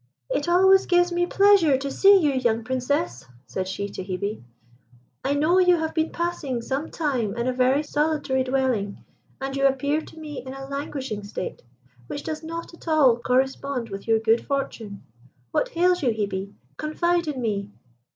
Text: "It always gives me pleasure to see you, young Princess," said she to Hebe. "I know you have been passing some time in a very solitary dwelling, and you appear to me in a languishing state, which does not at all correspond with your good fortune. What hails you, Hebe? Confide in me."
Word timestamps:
"It 0.31 0.49
always 0.49 0.87
gives 0.87 1.11
me 1.11 1.27
pleasure 1.27 1.77
to 1.77 1.91
see 1.91 2.17
you, 2.19 2.31
young 2.31 2.63
Princess," 2.63 3.27
said 3.45 3.67
she 3.67 3.87
to 3.89 4.03
Hebe. 4.03 4.41
"I 5.23 5.35
know 5.35 5.59
you 5.59 5.77
have 5.77 5.93
been 5.93 6.09
passing 6.09 6.63
some 6.63 6.89
time 6.89 7.35
in 7.37 7.45
a 7.47 7.53
very 7.53 7.83
solitary 7.83 8.43
dwelling, 8.43 9.05
and 9.39 9.55
you 9.55 9.67
appear 9.67 10.01
to 10.01 10.17
me 10.17 10.43
in 10.43 10.55
a 10.55 10.65
languishing 10.67 11.23
state, 11.23 11.61
which 12.07 12.23
does 12.23 12.41
not 12.41 12.73
at 12.73 12.87
all 12.87 13.17
correspond 13.19 13.89
with 13.89 14.07
your 14.07 14.17
good 14.17 14.43
fortune. 14.43 15.03
What 15.51 15.69
hails 15.69 16.01
you, 16.01 16.09
Hebe? 16.09 16.51
Confide 16.77 17.27
in 17.27 17.39
me." 17.39 17.69